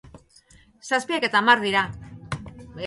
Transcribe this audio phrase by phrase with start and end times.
[0.89, 1.87] Zazpiak eta hamar dira.